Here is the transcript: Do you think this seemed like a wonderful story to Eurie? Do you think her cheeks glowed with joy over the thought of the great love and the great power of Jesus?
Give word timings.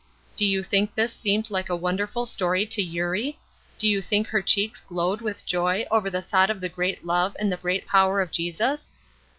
Do 0.35 0.45
you 0.45 0.63
think 0.63 0.95
this 0.95 1.13
seemed 1.13 1.51
like 1.51 1.69
a 1.69 1.75
wonderful 1.75 2.25
story 2.25 2.65
to 2.65 2.81
Eurie? 2.81 3.37
Do 3.77 3.87
you 3.87 4.01
think 4.01 4.25
her 4.29 4.41
cheeks 4.41 4.79
glowed 4.81 5.21
with 5.21 5.45
joy 5.45 5.85
over 5.91 6.09
the 6.09 6.23
thought 6.23 6.49
of 6.49 6.59
the 6.59 6.69
great 6.69 7.05
love 7.05 7.37
and 7.39 7.51
the 7.51 7.57
great 7.61 7.85
power 7.85 8.19
of 8.19 8.31
Jesus? 8.31 8.93